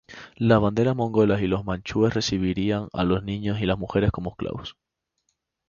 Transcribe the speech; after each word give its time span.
Las 0.37 0.59
banderas 0.59 0.95
mongolas 0.95 1.43
y 1.43 1.47
los 1.47 1.63
manchúes 1.63 2.15
recibirían 2.15 2.87
a 2.91 3.03
los 3.03 3.23
niños 3.23 3.61
y 3.61 3.67
mujeres 3.67 4.09
como 4.09 4.31
esclavos. 4.31 4.75